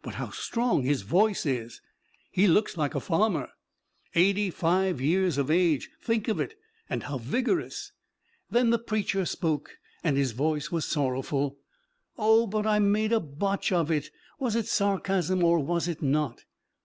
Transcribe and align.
"But 0.00 0.14
how 0.14 0.30
strong 0.30 0.84
his 0.84 1.02
voice 1.02 1.44
is!" 1.44 1.80
"He 2.30 2.46
looks 2.46 2.76
like 2.76 2.94
a 2.94 3.00
farmer." 3.00 3.48
"Eighty 4.14 4.48
five 4.48 5.00
years 5.00 5.38
of 5.38 5.50
age! 5.50 5.90
Think 6.00 6.28
of 6.28 6.38
it, 6.38 6.54
and 6.88 7.02
how 7.02 7.18
vigorous!" 7.18 7.90
Then 8.48 8.70
the 8.70 8.78
preacher 8.78 9.24
spoke 9.26 9.78
and 10.04 10.16
his 10.16 10.30
voice 10.30 10.70
was 10.70 10.84
sorrowful: 10.86 11.58
"Oh, 12.16 12.46
but 12.46 12.64
I 12.64 12.78
made 12.78 13.10
a 13.12 13.18
botch 13.18 13.72
of 13.72 13.90
it 13.90 14.10
was 14.38 14.54
it 14.54 14.68
sarcasm 14.68 15.42
or 15.42 15.58
was 15.58 15.88
it 15.88 16.00
not?" 16.00 16.44